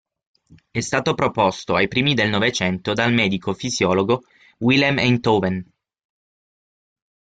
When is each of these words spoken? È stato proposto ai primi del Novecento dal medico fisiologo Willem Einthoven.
È 0.71 0.79
stato 0.79 1.13
proposto 1.13 1.75
ai 1.75 1.87
primi 1.87 2.15
del 2.15 2.27
Novecento 2.31 2.93
dal 2.93 3.13
medico 3.13 3.53
fisiologo 3.53 4.23
Willem 4.57 4.97
Einthoven. 4.97 5.71